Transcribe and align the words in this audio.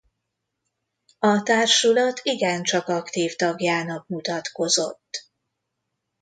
A 1.19 1.41
társulat 1.43 2.19
igencsak 2.23 2.87
aktív 2.87 3.35
tagjának 3.35 4.07
mutatkozott. 4.07 5.27